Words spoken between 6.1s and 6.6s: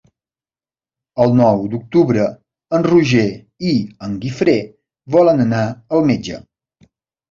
metge.